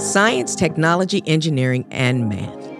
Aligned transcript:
Science, 0.00 0.54
technology, 0.54 1.22
engineering, 1.26 1.84
and 1.90 2.26
math. 2.26 2.70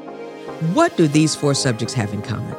What 0.73 0.97
do 0.97 1.07
these 1.07 1.35
four 1.35 1.53
subjects 1.53 1.93
have 1.93 2.15
in 2.15 2.23
common? 2.23 2.57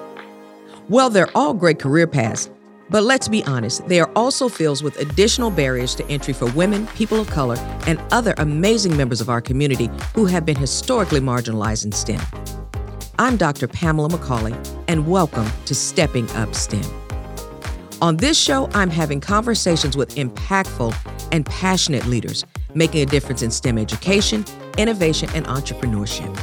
Well, 0.88 1.10
they're 1.10 1.36
all 1.36 1.56
great 1.56 1.80
career 1.80 2.06
paths, 2.06 2.48
but 2.88 3.02
let's 3.02 3.28
be 3.28 3.44
honest, 3.46 3.88
they 3.88 4.00
are 4.00 4.12
also 4.16 4.50
filled 4.50 4.84
with 4.84 5.00
additional 5.00 5.50
barriers 5.50 5.96
to 5.96 6.08
entry 6.12 6.36
for 6.36 6.46
women, 6.52 6.86
people 6.90 7.20
of 7.20 7.28
color, 7.32 7.56
and 7.88 8.00
other 8.12 8.36
amazing 8.38 8.96
members 8.96 9.20
of 9.20 9.32
our 9.32 9.42
community 9.42 9.90
who 10.14 10.28
have 10.28 10.46
been 10.46 10.58
historically 10.58 11.20
marginalized 11.20 11.84
in 11.84 11.92
STEM. 11.92 12.22
I'm 13.18 13.38
Dr. 13.38 13.68
Pamela 13.68 14.10
McCauley, 14.10 14.56
and 14.88 15.08
welcome 15.08 15.50
to 15.66 15.74
Stepping 15.74 16.30
Up 16.34 16.54
STEM. 16.54 16.86
On 18.00 18.18
this 18.18 18.38
show, 18.38 18.70
I'm 18.76 18.92
having 18.92 19.22
conversations 19.22 19.98
with 19.98 20.14
impactful 20.18 20.96
and 21.32 21.48
passionate 21.48 22.06
leaders 22.06 22.46
making 22.74 23.02
a 23.02 23.06
difference 23.06 23.42
in 23.42 23.52
STEM 23.52 23.78
education, 23.78 24.46
innovation, 24.78 25.30
and 25.34 25.46
entrepreneurship. 25.46 26.36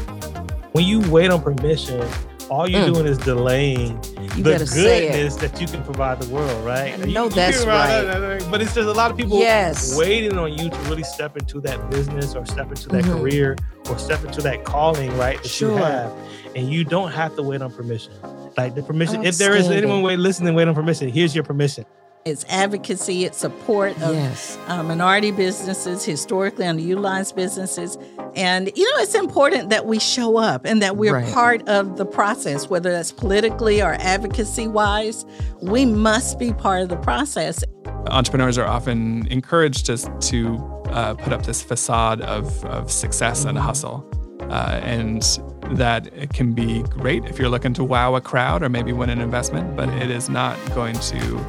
When 0.73 0.85
you 0.85 1.01
wait 1.11 1.31
on 1.31 1.43
permission, 1.43 2.09
all 2.51 2.69
you're 2.69 2.83
mm. 2.83 2.95
doing 2.95 3.07
is 3.07 3.19
delaying 3.19 4.03
you 4.37 4.43
the 4.43 4.71
goodness 4.73 5.37
that 5.37 5.61
you 5.61 5.67
can 5.67 5.83
provide 5.83 6.21
the 6.21 6.33
world, 6.33 6.65
right? 6.65 6.95
I 6.95 6.97
know 7.05 7.25
you, 7.25 7.31
that's 7.31 7.65
right. 7.65 8.39
But 8.51 8.63
it's 8.63 8.75
just 8.75 8.89
a 8.89 8.93
lot 8.93 9.11
of 9.11 9.17
people 9.17 9.39
yes. 9.39 9.97
waiting 9.97 10.39
on 10.39 10.53
you 10.53 10.71
to 10.71 10.77
really 10.83 11.03
step 11.03 11.37
into 11.37 11.61
that 11.63 11.91
business 11.91 12.35
or 12.35 12.47
step 12.47 12.69
into 12.69 12.89
that 12.91 13.05
mm-hmm. 13.05 13.19
career 13.19 13.57
or 13.89 13.99
step 13.99 14.25
into 14.25 14.41
that 14.43 14.65
calling, 14.65 15.17
right? 15.19 15.43
That 15.43 15.49
sure. 15.49 15.73
you 15.73 15.77
have. 15.77 16.13
And 16.57 16.69
you 16.69 16.85
don't 16.85 17.11
have 17.13 17.37
to 17.37 17.43
wait 17.43 17.63
on 17.63 17.73
permission. 17.73 18.13
Like 18.57 18.75
the 18.75 18.83
permission, 18.83 19.25
if 19.25 19.37
there 19.39 19.55
is 19.55 19.69
anyone 19.69 20.03
wait, 20.03 20.19
listening, 20.19 20.55
wait 20.55 20.69
on 20.69 20.75
permission, 20.75 21.09
here's 21.09 21.35
your 21.35 21.45
permission. 21.45 21.85
It's 22.29 22.45
advocacy, 22.49 23.25
it's 23.25 23.39
support 23.39 23.93
of 24.03 24.15
yes. 24.15 24.59
uh, 24.67 24.83
minority 24.83 25.31
businesses, 25.31 26.05
historically 26.05 26.65
underutilized 26.67 27.35
businesses. 27.35 27.99
And, 28.37 28.71
you 28.77 28.85
know, 28.85 29.03
it's 29.03 29.15
important 29.15 29.71
that 29.71 29.87
we 29.87 29.99
show 29.99 30.37
up 30.37 30.65
and 30.65 30.83
that 30.83 30.97
we're 30.97 31.15
right. 31.15 31.33
part 31.33 31.67
of 31.69 31.97
the 31.97 32.07
process, 32.07 32.69
whether 32.69 32.91
that's 32.91 33.11
politically 33.11 33.83
or 33.83 33.95
advocacy 33.95 34.69
wise. 34.69 35.25
We 35.61 35.85
must 35.85 36.39
be 36.39 36.53
part 36.53 36.83
of 36.83 36.89
the 36.89 36.97
process. 36.99 37.65
Entrepreneurs 38.09 38.59
are 38.59 38.67
often 38.67 39.27
encouraged 39.29 39.87
to, 39.87 39.97
to 39.97 40.57
uh, 40.91 41.15
put 41.15 41.33
up 41.33 41.45
this 41.45 41.63
facade 41.63 42.21
of, 42.21 42.65
of 42.67 42.91
success 42.93 43.45
and 43.45 43.59
hustle. 43.59 44.09
Uh, 44.51 44.81
and 44.83 45.41
that 45.73 46.07
it 46.15 46.33
can 46.33 46.55
be 46.55 46.83
great 46.85 47.25
if 47.27 47.39
you're 47.39 47.51
looking 47.51 47.75
to 47.75 47.85
wow 47.85 48.15
a 48.15 48.21
crowd 48.21 48.63
or 48.63 48.71
maybe 48.71 48.93
win 48.93 49.11
an 49.11 49.21
investment, 49.21 49.77
but 49.77 49.89
it 49.91 50.11
is 50.11 50.31
not 50.31 50.57
going 50.75 50.95
to 50.99 51.45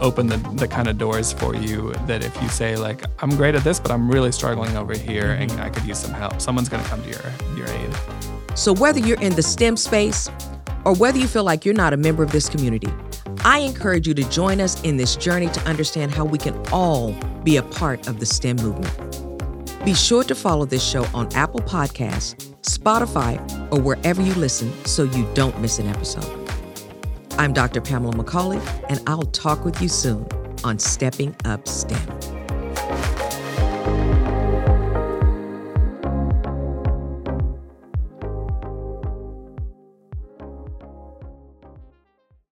open 0.00 0.26
the, 0.26 0.36
the 0.54 0.68
kind 0.68 0.88
of 0.88 0.98
doors 0.98 1.32
for 1.32 1.54
you 1.54 1.92
that 2.06 2.24
if 2.24 2.40
you 2.42 2.48
say 2.48 2.76
like 2.76 3.04
i'm 3.20 3.30
great 3.36 3.54
at 3.54 3.64
this 3.64 3.80
but 3.80 3.90
i'm 3.90 4.10
really 4.10 4.32
struggling 4.32 4.76
over 4.76 4.96
here 4.96 5.32
and 5.32 5.50
i 5.52 5.68
could 5.68 5.84
use 5.84 5.98
some 5.98 6.12
help 6.12 6.40
someone's 6.40 6.68
going 6.68 6.82
to 6.82 6.88
come 6.88 7.02
to 7.02 7.08
your, 7.08 7.56
your 7.56 7.68
aid. 7.68 7.90
So 8.54 8.74
whether 8.74 8.98
you're 8.98 9.20
in 9.20 9.34
the 9.34 9.42
stem 9.42 9.76
space 9.76 10.30
or 10.84 10.94
whether 10.94 11.18
you 11.18 11.28
feel 11.28 11.44
like 11.44 11.64
you're 11.64 11.74
not 11.74 11.92
a 11.92 11.96
member 11.96 12.22
of 12.22 12.32
this 12.32 12.48
community 12.48 12.92
i 13.44 13.58
encourage 13.58 14.06
you 14.06 14.14
to 14.14 14.28
join 14.30 14.60
us 14.60 14.80
in 14.82 14.96
this 14.96 15.16
journey 15.16 15.48
to 15.48 15.60
understand 15.62 16.12
how 16.12 16.24
we 16.24 16.38
can 16.38 16.54
all 16.72 17.12
be 17.44 17.56
a 17.56 17.62
part 17.62 18.08
of 18.08 18.20
the 18.20 18.26
stem 18.26 18.56
movement. 18.56 18.94
Be 19.84 19.94
sure 19.94 20.24
to 20.24 20.34
follow 20.34 20.64
this 20.64 20.84
show 20.84 21.04
on 21.14 21.32
apple 21.34 21.60
podcasts 21.60 22.34
spotify 22.62 23.38
or 23.72 23.80
wherever 23.80 24.20
you 24.20 24.34
listen 24.34 24.72
so 24.84 25.04
you 25.04 25.26
don't 25.34 25.58
miss 25.60 25.78
an 25.78 25.86
episode 25.86 26.37
I'm 27.38 27.52
Dr. 27.52 27.80
Pamela 27.80 28.14
McCauley, 28.14 28.60
and 28.88 29.00
I'll 29.06 29.22
talk 29.22 29.64
with 29.64 29.80
you 29.80 29.88
soon 29.88 30.26
on 30.64 30.80
Stepping 30.80 31.36
Up 31.44 31.68
STEM. 31.68 32.37